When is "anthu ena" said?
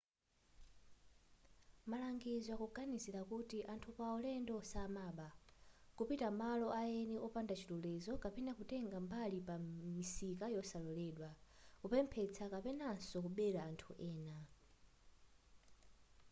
13.69-14.37